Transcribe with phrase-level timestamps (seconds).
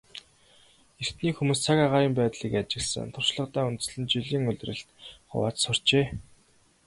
[1.01, 4.87] Эртний хүмүүс цаг агаарын байдлыг ажигласан туршлагадаа үндэслэн жилийг улиралд
[5.29, 6.05] хувааж сурчээ.